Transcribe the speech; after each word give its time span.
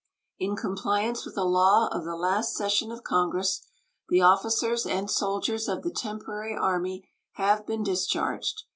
In 0.39 0.55
compliance 0.55 1.27
with 1.27 1.37
a 1.37 1.43
law 1.43 1.87
of 1.91 2.05
the 2.05 2.15
last 2.15 2.55
session 2.55 2.91
of 2.91 3.03
Congress, 3.03 3.61
the 4.09 4.19
officers 4.19 4.83
and 4.87 5.11
soldiers 5.11 5.67
of 5.67 5.83
the 5.83 5.91
temporary 5.91 6.57
army 6.57 7.07
have 7.33 7.67
been 7.67 7.83
discharged. 7.83 8.63